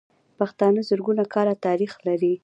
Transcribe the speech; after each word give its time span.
پښتانه 0.37 0.81
زرګونه 0.89 1.23
کاله 1.33 1.55
تاريخ 1.65 1.91
لري. 2.07 2.33